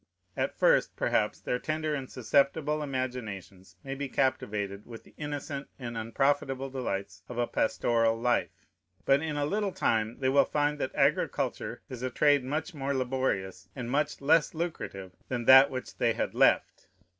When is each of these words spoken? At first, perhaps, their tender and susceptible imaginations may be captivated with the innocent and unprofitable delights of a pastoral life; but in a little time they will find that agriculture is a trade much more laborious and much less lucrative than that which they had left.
At 0.35 0.57
first, 0.57 0.95
perhaps, 0.95 1.39
their 1.39 1.59
tender 1.59 1.93
and 1.93 2.09
susceptible 2.09 2.81
imaginations 2.81 3.75
may 3.83 3.93
be 3.93 4.09
captivated 4.09 4.87
with 4.87 5.03
the 5.03 5.13
innocent 5.15 5.67
and 5.77 5.95
unprofitable 5.95 6.71
delights 6.71 7.21
of 7.29 7.37
a 7.37 7.45
pastoral 7.45 8.17
life; 8.19 8.65
but 9.05 9.21
in 9.21 9.37
a 9.37 9.45
little 9.45 9.71
time 9.71 10.17
they 10.19 10.29
will 10.29 10.43
find 10.45 10.79
that 10.79 10.95
agriculture 10.95 11.83
is 11.87 12.01
a 12.01 12.09
trade 12.09 12.43
much 12.43 12.73
more 12.73 12.95
laborious 12.95 13.69
and 13.75 13.91
much 13.91 14.21
less 14.21 14.55
lucrative 14.55 15.11
than 15.29 15.45
that 15.45 15.69
which 15.69 15.95
they 15.95 16.13
had 16.13 16.33
left. 16.33 16.87